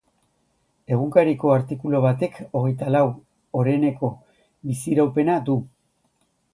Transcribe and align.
Egunkariko 0.95 1.51
artikulu 1.57 2.01
batek 2.07 2.41
hogeitalau 2.47 3.05
oreneko 3.63 4.13
biziraupena 4.71 5.41
du. 5.51 5.63